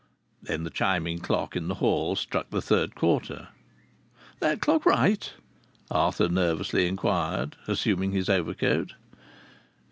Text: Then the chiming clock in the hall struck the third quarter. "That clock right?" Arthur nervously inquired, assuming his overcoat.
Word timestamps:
Then 0.41 0.63
the 0.63 0.71
chiming 0.71 1.19
clock 1.19 1.55
in 1.55 1.67
the 1.67 1.75
hall 1.75 2.15
struck 2.15 2.49
the 2.49 2.59
third 2.59 2.95
quarter. 2.95 3.49
"That 4.39 4.59
clock 4.59 4.83
right?" 4.83 5.31
Arthur 5.91 6.27
nervously 6.27 6.87
inquired, 6.87 7.55
assuming 7.67 8.11
his 8.11 8.27
overcoat. 8.27 8.95